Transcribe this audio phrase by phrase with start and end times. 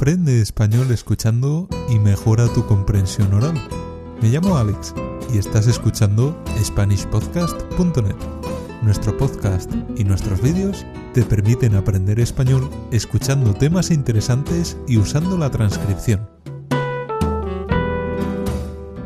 [0.00, 3.52] Aprende español escuchando y mejora tu comprensión oral.
[4.22, 4.94] Me llamo Alex
[5.30, 8.16] y estás escuchando SpanishPodcast.net.
[8.80, 15.50] Nuestro podcast y nuestros vídeos te permiten aprender español escuchando temas interesantes y usando la
[15.50, 16.26] transcripción.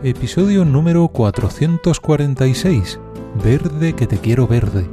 [0.04, 3.00] Episodio número 446.
[3.42, 4.88] Verde que te quiero verde.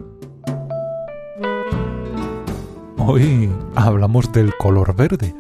[2.98, 5.36] Hoy hablamos del color verde.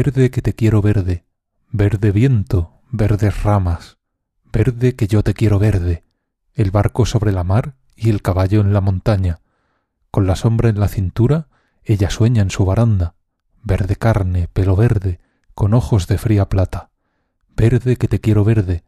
[0.00, 1.24] Verde que te quiero verde,
[1.72, 3.98] verde viento, verdes ramas,
[4.44, 6.04] verde que yo te quiero verde,
[6.54, 9.40] el barco sobre la mar y el caballo en la montaña.
[10.12, 11.48] Con la sombra en la cintura,
[11.82, 13.16] ella sueña en su baranda,
[13.64, 15.18] verde carne, pelo verde,
[15.56, 16.90] con ojos de fría plata.
[17.56, 18.84] Verde que te quiero verde,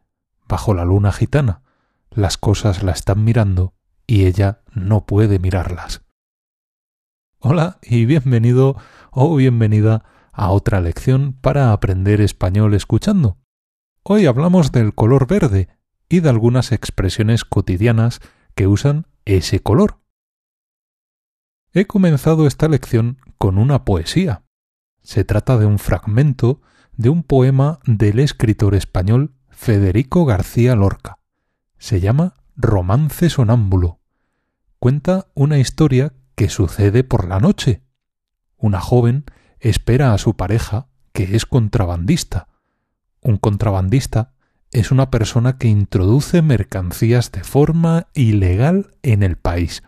[0.47, 1.61] bajo la luna gitana,
[2.09, 3.73] las cosas la están mirando
[4.07, 6.03] y ella no puede mirarlas.
[7.39, 8.77] Hola y bienvenido
[9.11, 13.37] o bienvenida a otra lección para aprender español escuchando.
[14.03, 15.69] Hoy hablamos del color verde
[16.09, 18.19] y de algunas expresiones cotidianas
[18.55, 19.99] que usan ese color.
[21.73, 24.43] He comenzado esta lección con una poesía.
[25.01, 26.61] Se trata de un fragmento
[26.97, 31.19] de un poema del escritor español Federico García Lorca.
[31.77, 33.99] Se llama Romance Sonámbulo.
[34.79, 37.83] Cuenta una historia que sucede por la noche.
[38.57, 39.25] Una joven
[39.61, 42.47] espera a su pareja, que es contrabandista.
[43.21, 44.33] Un contrabandista
[44.71, 49.83] es una persona que introduce mercancías de forma ilegal en el país.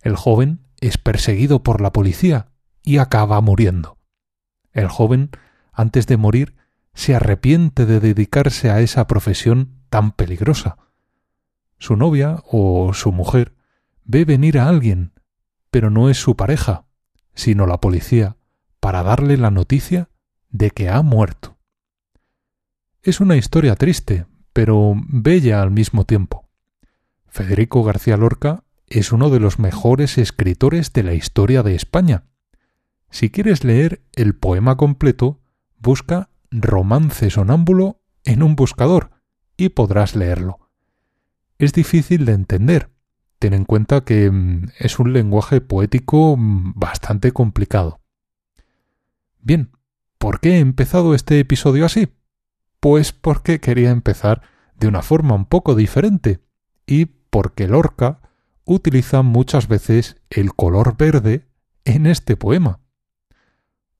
[0.00, 2.48] El joven es perseguido por la policía
[2.82, 3.98] y acaba muriendo.
[4.72, 5.30] El joven,
[5.72, 6.56] antes de morir,
[6.94, 10.78] se arrepiente de dedicarse a esa profesión tan peligrosa.
[11.78, 13.54] Su novia o su mujer
[14.04, 15.12] ve venir a alguien,
[15.70, 16.86] pero no es su pareja,
[17.34, 18.36] sino la policía,
[18.80, 20.08] para darle la noticia
[20.48, 21.58] de que ha muerto.
[23.02, 26.48] Es una historia triste, pero bella al mismo tiempo.
[27.28, 32.24] Federico García Lorca es uno de los mejores escritores de la historia de España.
[33.10, 35.40] Si quieres leer el poema completo,
[35.78, 39.10] busca Romance sonámbulo en un buscador
[39.56, 40.58] y podrás leerlo.
[41.58, 42.90] Es difícil de entender.
[43.38, 47.99] Ten en cuenta que mm, es un lenguaje poético mm, bastante complicado.
[49.42, 49.70] Bien,
[50.18, 52.08] ¿por qué he empezado este episodio así?
[52.78, 54.42] Pues porque quería empezar
[54.76, 56.40] de una forma un poco diferente
[56.86, 58.20] y porque Lorca
[58.64, 61.48] utiliza muchas veces el color verde
[61.84, 62.80] en este poema.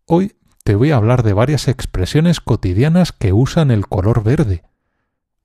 [0.07, 4.63] Hoy te voy a hablar de varias expresiones cotidianas que usan el color verde.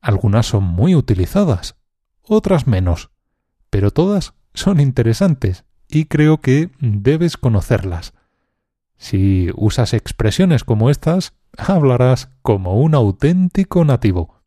[0.02, 1.78] Algunas son muy utilizadas,
[2.22, 3.12] otras menos,
[3.70, 8.14] pero todas son interesantes y creo que debes conocerlas.
[8.98, 14.42] Si usas expresiones como estas, hablarás como un auténtico nativo.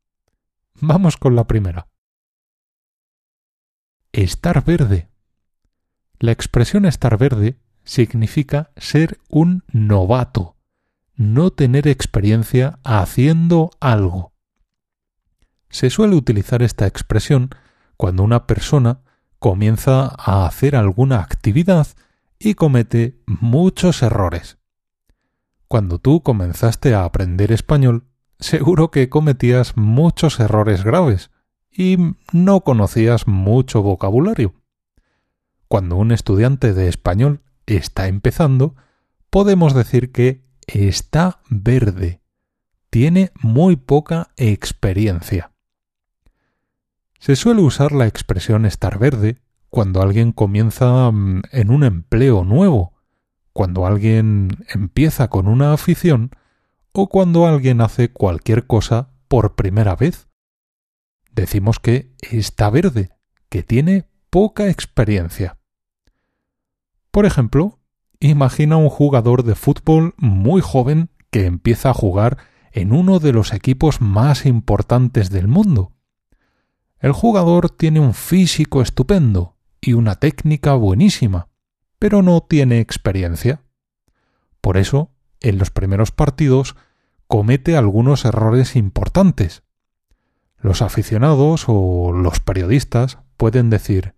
[0.81, 1.89] Vamos con la primera.
[4.13, 5.09] Estar verde.
[6.19, 10.57] La expresión estar verde significa ser un novato,
[11.15, 14.33] no tener experiencia haciendo algo.
[15.71, 17.51] Se suele utilizar esta expresión
[17.97, 19.03] cuando una persona
[19.39, 21.87] comienza a hacer alguna actividad
[22.39, 24.59] y comete muchos errores.
[25.67, 28.05] Cuando tú comenzaste a aprender español,
[28.39, 31.31] seguro que cometías muchos errores graves
[31.71, 31.99] y
[32.33, 34.55] no conocías mucho vocabulario.
[35.69, 38.75] Cuando un estudiante de español está empezando,
[39.31, 42.23] podemos decir que está verde,
[42.91, 45.53] tiene muy poca experiencia.
[47.19, 52.95] Se suele usar la expresión estar verde cuando alguien comienza mm, en un empleo nuevo,
[53.53, 56.31] cuando alguien empieza con una afición
[56.93, 60.29] o cuando alguien hace cualquier cosa por primera vez.
[61.33, 63.11] Decimos que está verde,
[63.49, 65.59] que tiene poca experiencia.
[67.11, 67.79] Por ejemplo,
[68.21, 72.39] imagina un jugador de fútbol muy joven que empieza a jugar
[72.73, 75.93] en uno de los equipos más importantes del mundo.
[77.01, 81.49] El jugador tiene un físico estupendo, y una técnica buenísima,
[81.99, 83.63] pero no tiene experiencia.
[84.61, 85.11] Por eso,
[85.41, 86.77] en los primeros partidos,
[87.27, 89.63] comete algunos errores importantes.
[90.57, 94.15] Los aficionados o los periodistas pueden decir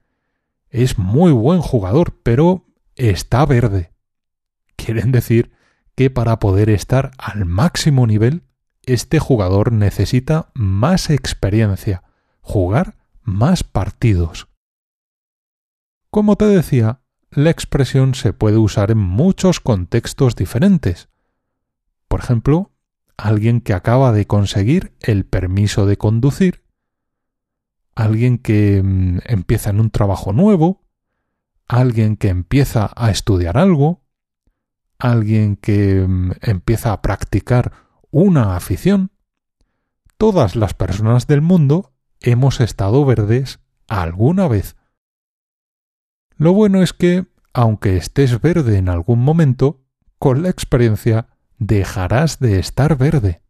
[0.71, 2.65] es muy buen jugador, pero
[2.95, 3.93] está verde.
[4.77, 5.53] Quieren decir
[5.97, 8.45] que para poder estar al máximo nivel,
[8.87, 12.05] este jugador necesita más experiencia,
[12.41, 14.49] jugar más partidos.
[16.11, 21.09] Como te decía, la expresión se puede usar en muchos contextos diferentes.
[22.09, 22.73] Por ejemplo,
[23.17, 26.65] alguien que acaba de conseguir el permiso de conducir,
[27.95, 30.83] alguien que mm, empieza en un trabajo nuevo,
[31.69, 34.03] alguien que empieza a estudiar algo,
[34.99, 37.73] alguien que mm, empieza a practicar
[38.11, 39.13] una afición.
[40.17, 44.77] Todas las personas del mundo hemos estado verdes alguna vez.
[46.41, 49.83] Lo bueno es que, aunque estés verde en algún momento,
[50.19, 51.27] con la experiencia
[51.59, 53.43] dejarás de estar verde.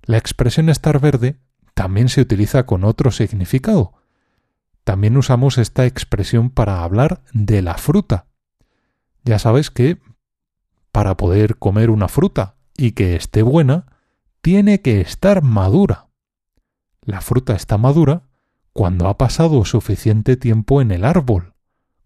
[0.00, 1.38] La expresión estar verde
[1.74, 3.92] también se utiliza con otro significado.
[4.84, 8.24] También usamos esta expresión para hablar de la fruta.
[9.22, 9.98] Ya sabes que
[10.92, 13.84] para poder comer una fruta y que esté buena,
[14.40, 16.08] tiene que estar madura.
[17.02, 18.30] La fruta está madura
[18.72, 21.52] cuando ha pasado suficiente tiempo en el árbol,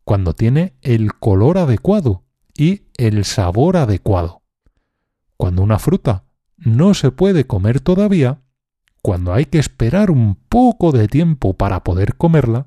[0.05, 2.25] cuando tiene el color adecuado
[2.57, 4.43] y el sabor adecuado.
[5.37, 6.25] Cuando una fruta
[6.57, 8.43] no se puede comer todavía,
[9.03, 12.67] cuando hay que esperar un poco de tiempo para poder comerla,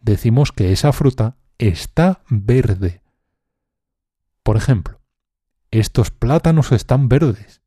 [0.00, 3.02] decimos que esa fruta está verde.
[4.42, 5.00] Por ejemplo,
[5.70, 7.62] estos plátanos están verdes.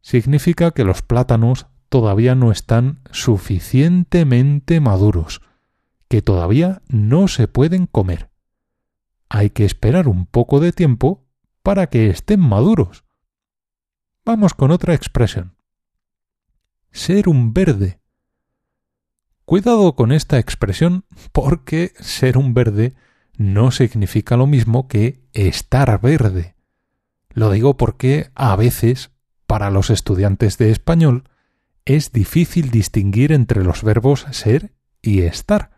[0.00, 5.42] Significa que los plátanos todavía no están suficientemente maduros,
[6.08, 8.30] que todavía no se pueden comer.
[9.28, 11.26] Hay que esperar un poco de tiempo
[11.62, 13.04] para que estén maduros.
[14.24, 15.54] Vamos con otra expresión.
[16.90, 18.00] Ser un verde.
[19.44, 22.94] Cuidado con esta expresión porque ser un verde
[23.36, 26.56] no significa lo mismo que estar verde.
[27.30, 29.10] Lo digo porque a veces,
[29.46, 31.24] para los estudiantes de español,
[31.84, 35.77] es difícil distinguir entre los verbos ser y estar.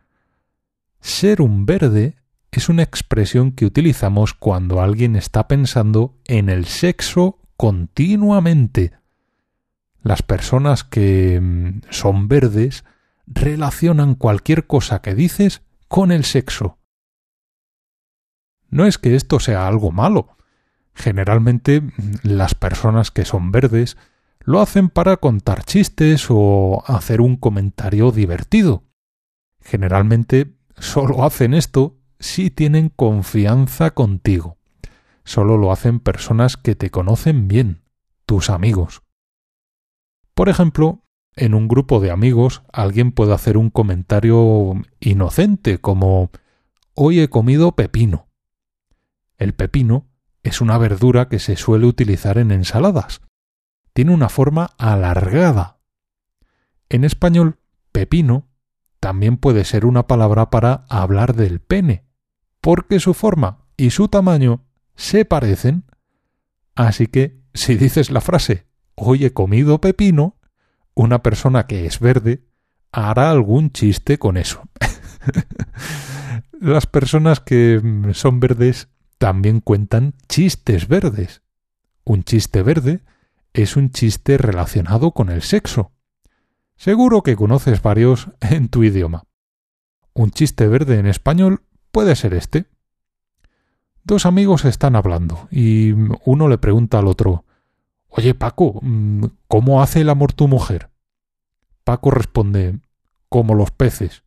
[1.00, 2.16] Ser un verde
[2.50, 8.92] es una expresión que utilizamos cuando alguien está pensando en el sexo continuamente.
[10.02, 12.84] Las personas que mm, son verdes
[13.26, 16.78] relacionan cualquier cosa que dices con el sexo.
[18.68, 20.36] No es que esto sea algo malo.
[20.94, 21.90] Generalmente mm,
[22.22, 23.96] las personas que son verdes
[24.40, 28.84] lo hacen para contar chistes o hacer un comentario divertido.
[29.60, 34.58] Generalmente solo hacen esto si tienen confianza contigo.
[35.24, 37.82] Solo lo hacen personas que te conocen bien,
[38.26, 39.02] tus amigos.
[40.34, 41.04] Por ejemplo,
[41.36, 46.30] en un grupo de amigos alguien puede hacer un comentario inocente como
[46.94, 48.28] Hoy he comido pepino.
[49.38, 50.08] El pepino
[50.42, 53.22] es una verdura que se suele utilizar en ensaladas
[53.92, 55.78] tiene una forma alargada.
[56.88, 57.58] En español,
[57.92, 58.48] pepino
[59.00, 62.04] también puede ser una palabra para hablar del pene,
[62.60, 65.84] porque su forma y su tamaño se parecen.
[66.74, 70.36] Así que, si dices la frase hoy he comido pepino,
[70.94, 72.44] una persona que es verde
[72.92, 74.62] hará algún chiste con eso.
[76.60, 77.80] Las personas que
[78.12, 78.88] son verdes
[79.18, 81.42] también cuentan chistes verdes.
[82.04, 83.00] Un chiste verde
[83.54, 85.92] es un chiste relacionado con el sexo.
[86.80, 89.24] Seguro que conoces varios en tu idioma.
[90.14, 92.70] Un chiste verde en español puede ser este.
[94.02, 95.92] Dos amigos están hablando y
[96.24, 97.44] uno le pregunta al otro
[98.08, 98.80] Oye Paco,
[99.46, 100.88] ¿cómo hace el amor tu mujer?
[101.84, 102.80] Paco responde
[103.28, 104.24] como los peces.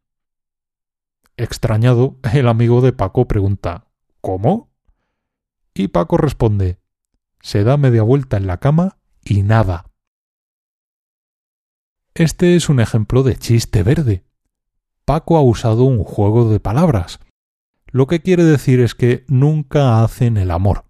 [1.37, 3.87] Extrañado, el amigo de Paco pregunta
[4.21, 4.69] ¿Cómo?
[5.73, 6.77] Y Paco responde
[7.41, 9.85] se da media vuelta en la cama y nada.
[12.15, 14.23] Este es un ejemplo de chiste verde.
[15.03, 17.19] Paco ha usado un juego de palabras.
[17.87, 20.85] Lo que quiere decir es que nunca hacen el amor.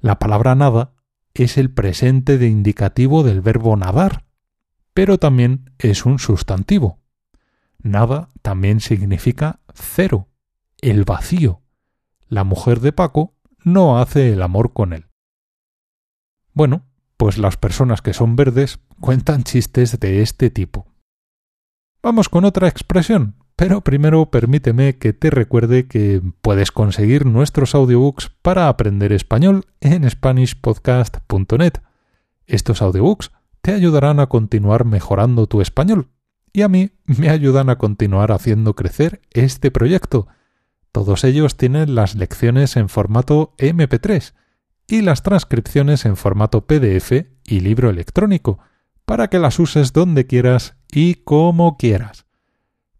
[0.00, 0.92] La palabra nada
[1.34, 4.26] es el presente de indicativo del verbo nadar,
[4.92, 6.98] pero también es un sustantivo.
[7.78, 10.28] Nada también significa cero,
[10.80, 11.62] el vacío.
[12.28, 15.06] La mujer de Paco no hace el amor con él.
[16.52, 16.86] Bueno,
[17.16, 20.86] pues las personas que son verdes cuentan chistes de este tipo.
[22.02, 28.30] Vamos con otra expresión, pero primero permíteme que te recuerde que puedes conseguir nuestros audiobooks
[28.42, 31.74] para aprender español en SpanishPodcast.net.
[32.46, 33.30] Estos audiobooks
[33.62, 36.08] te ayudarán a continuar mejorando tu español
[36.52, 40.28] y a mí me ayudan a continuar haciendo crecer este proyecto.
[40.92, 44.34] Todos ellos tienen las lecciones en formato MP3
[44.86, 48.58] y las transcripciones en formato PDF y libro electrónico,
[49.04, 52.26] para que las uses donde quieras y como quieras.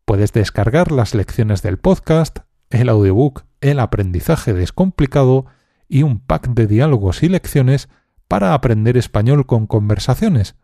[0.04, 5.46] Puedes descargar las lecciones del podcast, el audiobook el aprendizaje descomplicado
[5.88, 7.88] y un pack de diálogos y lecciones
[8.28, 10.54] para aprender español con conversaciones.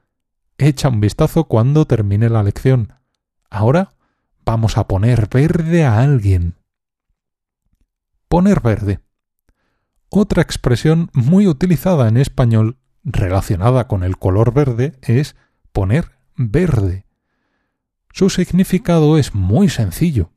[0.59, 2.93] Echa un vistazo cuando termine la lección.
[3.49, 3.95] Ahora
[4.45, 6.57] vamos a poner verde a alguien.
[8.29, 9.01] Poner verde.
[10.11, 15.37] Otra expresión muy utilizada en español relacionada con el color verde es
[15.73, 17.07] poner verde.
[18.13, 20.33] Su significado es muy sencillo.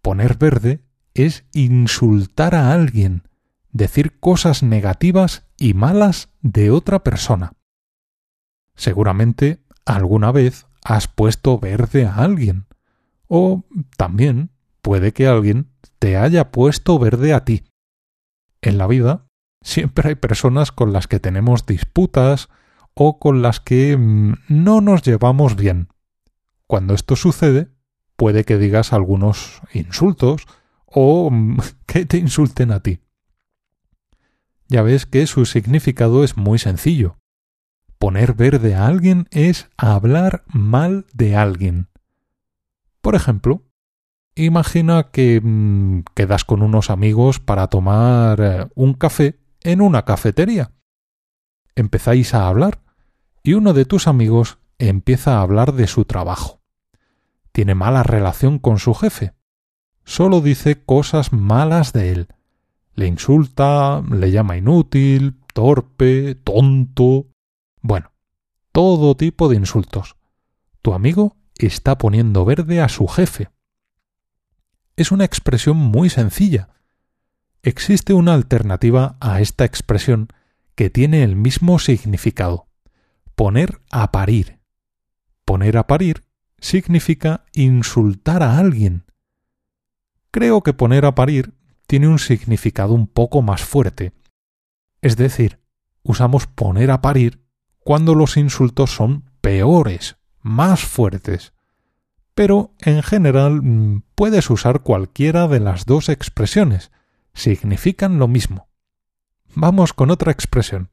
[0.00, 3.24] Poner verde es insultar a alguien,
[3.72, 7.54] decir cosas negativas y malas de otra persona.
[8.76, 12.66] Seguramente alguna vez has puesto verde a alguien.
[13.26, 13.64] O
[13.96, 14.50] también
[14.82, 17.64] puede que alguien te haya puesto verde a ti.
[18.62, 19.26] En la vida
[19.62, 22.48] siempre hay personas con las que tenemos disputas
[22.94, 25.88] o con las que mm, no nos llevamos bien.
[26.66, 27.68] Cuando esto sucede,
[28.16, 30.46] puede que digas algunos insultos
[30.86, 33.00] o mm, que te insulten a ti.
[34.68, 37.18] Ya ves que su significado es muy sencillo.
[37.98, 41.88] Poner verde a alguien es hablar mal de alguien.
[43.00, 43.64] Por ejemplo,
[44.42, 50.72] Imagina que mm, quedas con unos amigos para tomar eh, un café en una cafetería.
[51.74, 52.80] Empezáis a hablar
[53.42, 56.62] y uno de tus amigos empieza a hablar de su trabajo.
[57.52, 59.34] Tiene mala relación con su jefe.
[60.04, 62.28] Solo dice cosas malas de él.
[62.94, 67.26] Le insulta, le llama inútil, torpe, tonto.
[67.82, 68.12] Bueno,
[68.72, 70.16] todo tipo de insultos.
[70.80, 73.50] Tu amigo está poniendo verde a su jefe
[74.96, 76.68] es una expresión muy sencilla.
[77.62, 80.28] Existe una alternativa a esta expresión
[80.74, 82.68] que tiene el mismo significado.
[83.34, 84.60] Poner a parir.
[85.44, 86.24] Poner a parir
[86.58, 89.04] significa insultar a alguien.
[90.30, 91.54] Creo que poner a parir
[91.86, 94.12] tiene un significado un poco más fuerte.
[95.02, 95.60] Es decir,
[96.02, 97.42] usamos poner a parir
[97.78, 101.52] cuando los insultos son peores, más fuertes
[102.34, 106.90] pero en general mm, puedes usar cualquiera de las dos expresiones.
[107.34, 108.68] Significan lo mismo.
[109.54, 110.90] Vamos con otra expresión.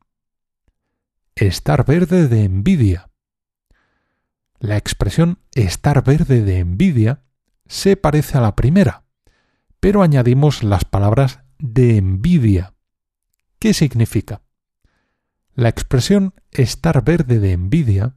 [1.35, 3.09] Estar verde de envidia.
[4.59, 7.23] La expresión estar verde de envidia
[7.67, 9.03] se parece a la primera,
[9.79, 12.73] pero añadimos las palabras de envidia.
[13.59, 14.41] ¿Qué significa?
[15.53, 18.15] La expresión estar verde de envidia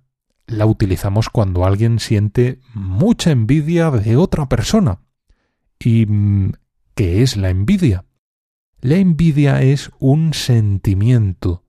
[0.50, 5.00] la utilizamos cuando alguien siente mucha envidia de otra persona.
[5.78, 6.52] ¿Y mm,
[6.94, 8.04] qué es la envidia?
[8.80, 11.64] La envidia es un sentimiento.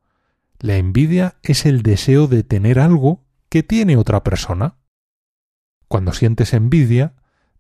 [0.60, 4.78] La envidia es el deseo de tener algo que tiene otra persona.
[5.88, 7.16] Cuando sientes envidia,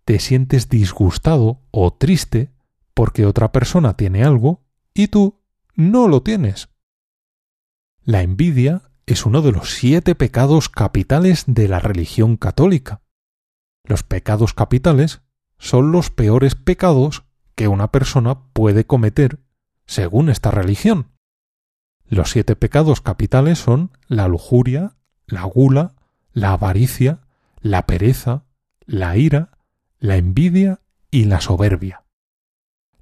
[0.05, 2.51] te sientes disgustado o triste
[2.93, 4.63] porque otra persona tiene algo
[4.93, 5.39] y tú
[5.75, 6.69] no lo tienes.
[8.03, 13.01] La envidia es uno de los siete pecados capitales de la religión católica.
[13.83, 15.21] Los pecados capitales
[15.57, 17.23] son los peores pecados
[17.55, 19.39] que una persona puede cometer
[19.85, 21.11] según esta religión.
[22.05, 24.95] Los siete pecados capitales son la lujuria,
[25.27, 25.95] la gula,
[26.33, 27.21] la avaricia,
[27.61, 28.45] la pereza,
[28.85, 29.57] la ira,
[29.99, 32.03] la envidia y la soberbia.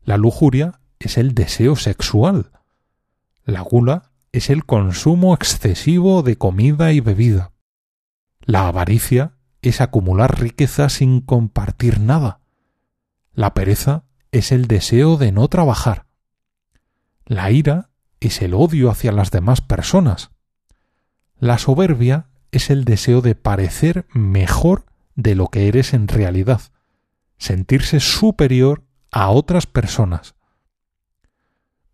[0.03, 2.51] La lujuria es el deseo sexual.
[3.45, 7.51] La gula es el consumo excesivo de comida y bebida.
[8.41, 12.41] La avaricia es acumular riqueza sin compartir nada.
[13.33, 16.05] La pereza es el deseo de no trabajar.
[17.25, 20.31] La ira es el odio hacia las demás personas.
[21.37, 26.61] La soberbia es el deseo de parecer mejor de lo que eres en realidad,
[27.37, 30.35] sentirse superior a otras personas.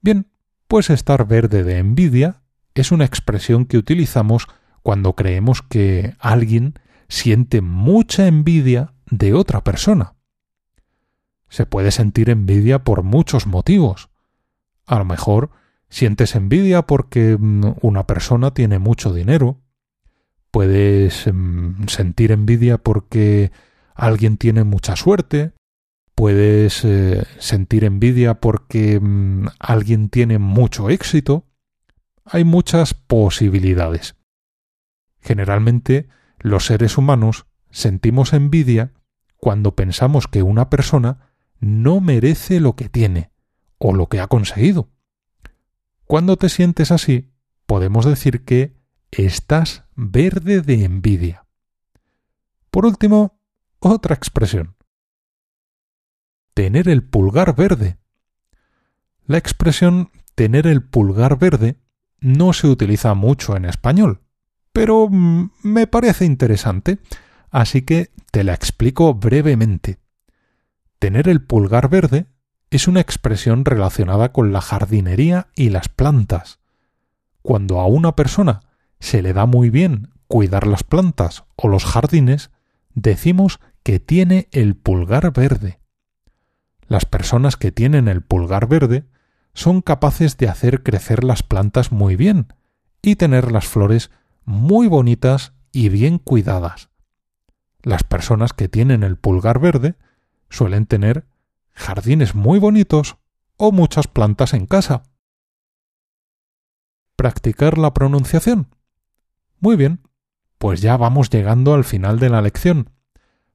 [0.02, 0.28] Bien,
[0.76, 2.42] pues estar verde de envidia
[2.74, 4.50] es una expresión que utilizamos
[4.84, 6.74] cuando creemos que alguien
[7.08, 10.16] siente mucha envidia de otra persona.
[11.48, 14.10] Se puede sentir envidia por muchos motivos.
[14.86, 15.52] A lo mejor
[15.88, 19.62] sientes envidia porque mm, una persona tiene mucho dinero.
[20.52, 23.54] Puedes mm, sentir envidia porque
[23.94, 25.54] alguien tiene mucha suerte
[26.16, 31.46] puedes eh, sentir envidia porque mm, alguien tiene mucho éxito.
[32.24, 34.16] Hay muchas posibilidades.
[35.22, 36.08] Generalmente
[36.40, 38.94] los seres humanos sentimos envidia
[39.38, 43.32] cuando pensamos que una persona no merece lo que tiene
[43.78, 44.90] o lo que ha conseguido.
[46.06, 47.34] Cuando te sientes así,
[47.66, 48.76] podemos decir que
[49.12, 51.46] estás verde de envidia.
[52.70, 53.40] Por último,
[53.80, 54.75] otra expresión
[56.56, 57.98] tener el pulgar verde.
[59.28, 61.78] La expresión tener el pulgar verde
[62.22, 64.22] no se utiliza mucho en español,
[64.72, 66.98] pero me parece interesante,
[67.52, 70.00] así que te la explico brevemente.
[70.98, 72.28] Tener el pulgar verde
[72.72, 76.60] es una expresión relacionada con la jardinería y las plantas.
[77.42, 78.62] Cuando a una persona
[79.02, 82.50] se le da muy bien cuidar las plantas o los jardines,
[82.94, 85.80] decimos que tiene el pulgar verde.
[86.88, 89.06] Las personas que tienen el pulgar verde
[89.54, 92.54] son capaces de hacer crecer las plantas muy bien
[93.02, 94.12] y tener las flores
[94.44, 96.90] muy bonitas y bien cuidadas.
[97.82, 99.96] Las personas que tienen el pulgar verde
[100.50, 101.26] suelen tener
[101.74, 103.18] jardines muy bonitos
[103.58, 105.04] o muchas plantas en casa.
[107.16, 108.68] ¿Practicar la pronunciación?
[109.60, 110.02] Muy bien,
[110.58, 112.90] pues ya vamos llegando al final de la lección.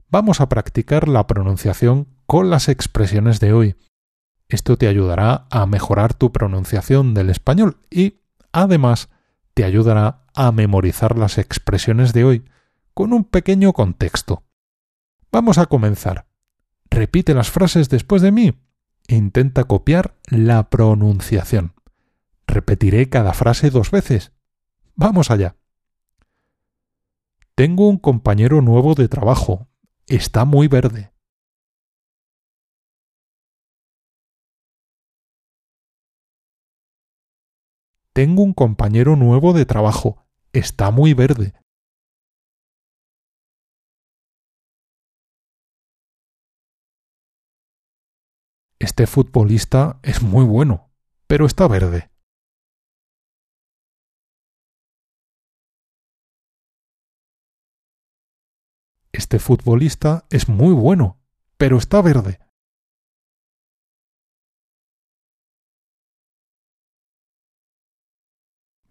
[0.08, 3.74] Vamos a practicar la pronunciación con las expresiones de hoy.
[4.48, 8.20] Esto te ayudará a mejorar tu pronunciación del español y,
[8.52, 9.08] además,
[9.52, 12.44] te ayudará a memorizar las expresiones de hoy
[12.94, 14.44] con un pequeño contexto.
[15.32, 16.28] Vamos a comenzar.
[16.88, 18.62] Repite las frases después de mí.
[19.08, 21.74] Intenta copiar la pronunciación.
[22.46, 24.30] Repetiré cada frase dos veces.
[24.94, 25.56] Vamos allá.
[27.56, 29.66] Tengo un compañero nuevo de trabajo.
[30.06, 31.10] Está muy verde.
[38.20, 40.26] Tengo un compañero nuevo de trabajo.
[40.52, 41.54] Está muy verde.
[48.78, 50.90] Este futbolista es muy bueno,
[51.26, 52.10] pero está verde.
[59.12, 61.22] Este futbolista es muy bueno,
[61.56, 62.39] pero está verde.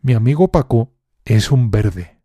[0.02, 0.94] Mi amigo Paco
[1.26, 2.24] es un verde.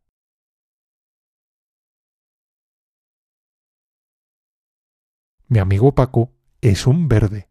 [5.48, 7.50] Mi amigo Paco es un verde.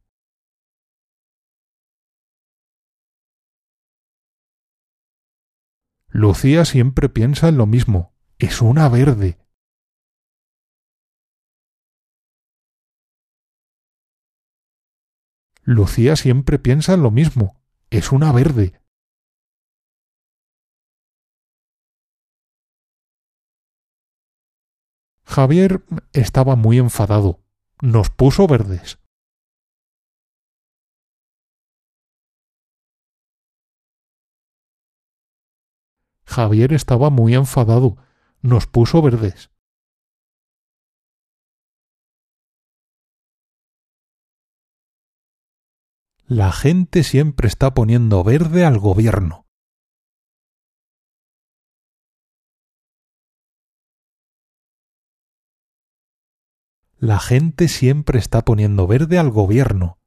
[6.07, 8.13] Lucía siempre piensa en lo mismo.
[8.39, 9.37] Es una verde.
[15.63, 17.61] Lucía siempre piensa en lo mismo.
[17.89, 18.82] Es una verde.
[25.33, 27.39] Javier estaba muy enfadado.
[27.81, 28.99] Nos puso verdes.
[36.23, 37.97] Javier estaba muy enfadado.
[38.43, 39.49] Nos puso verdes.
[46.27, 49.42] La gente siempre está poniendo verde al gobierno.
[57.05, 59.99] La gente siempre está poniendo verde al gobierno.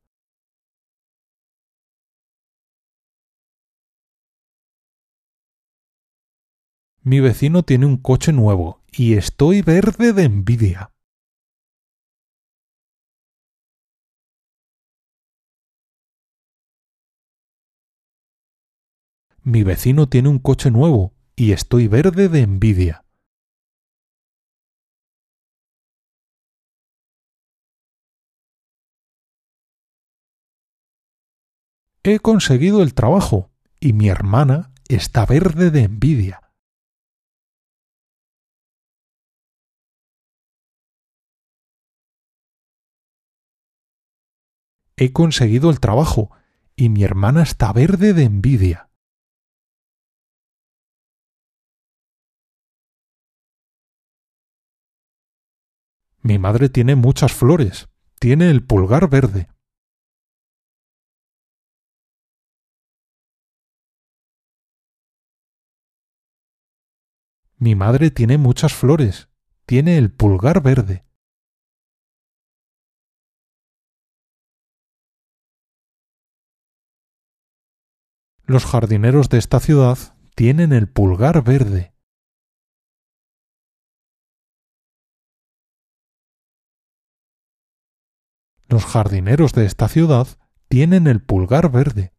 [7.03, 10.95] Mi vecino tiene un coche nuevo y estoy verde de envidia.
[19.43, 23.06] Mi vecino tiene un coche nuevo y estoy verde de envidia.
[32.09, 36.53] He conseguido el trabajo y mi hermana está verde de envidia.
[44.97, 46.31] He conseguido el trabajo
[46.77, 48.89] y mi hermana está verde de envidia.
[56.23, 57.89] Mi madre tiene muchas flores,
[58.21, 59.56] tiene el pulgar verde.
[67.59, 69.29] Mi madre tiene muchas flores.
[69.65, 71.07] Tiene el pulgar verde.
[78.45, 79.99] Los jardineros de esta ciudad
[80.35, 81.95] tienen el pulgar verde.
[88.69, 90.29] Los jardineros de esta ciudad
[90.69, 92.16] tienen el pulgar verde.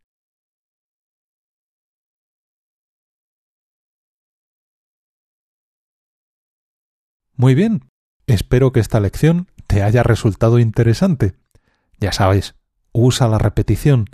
[7.38, 7.91] Muy bien,
[8.26, 11.36] espero que esta lección te haya resultado interesante.
[12.00, 12.56] Ya sabes,
[12.91, 14.06] usa la repetición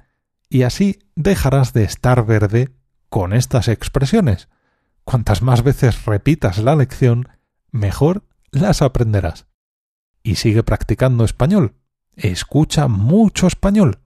[0.49, 2.75] y así dejarás de estar verde
[3.07, 4.49] con estas expresiones.
[5.05, 7.29] Cuantas más veces repitas la lección,
[7.71, 9.47] mejor las aprenderás.
[10.21, 11.75] Y sigue practicando español.
[12.15, 13.99] Escucha mucho español.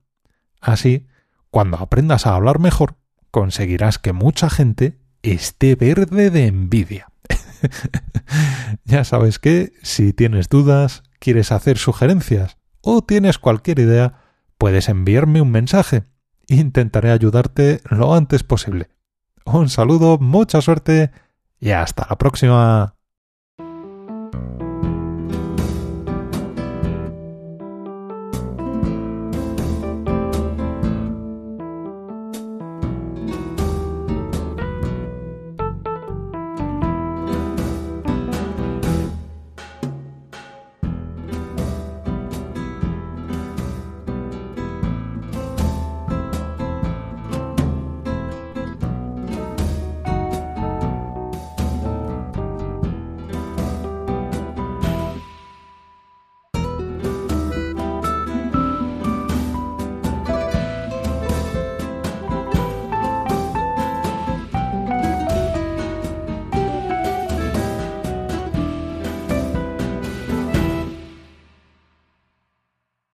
[0.62, 1.08] Así,
[1.50, 2.98] cuando aprendas a hablar mejor,
[3.32, 7.08] conseguirás que mucha gente esté verde de envidia.
[8.86, 14.22] ya sabes que, si tienes dudas, quieres hacer sugerencias o tienes cualquier idea,
[14.58, 16.04] puedes enviarme un mensaje.
[16.48, 18.90] Intentaré ayudarte lo antes posible.
[19.46, 21.12] Un saludo, mucha suerte
[21.60, 22.97] y hasta la próxima.